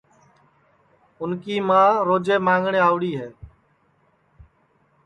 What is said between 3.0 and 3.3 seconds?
ہے